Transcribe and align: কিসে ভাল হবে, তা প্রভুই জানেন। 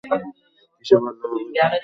কিসে 0.03 0.95
ভাল 0.95 1.03
হবে, 1.05 1.11
তা 1.11 1.21
প্রভুই 1.21 1.53
জানেন। 1.57 1.79